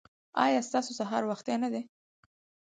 [0.45, 1.81] ایا ستاسو سهار وختي نه دی؟